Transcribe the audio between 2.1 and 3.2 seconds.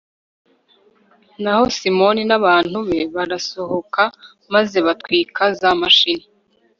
n'abantu be